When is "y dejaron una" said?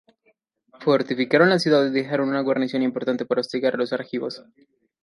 1.85-2.41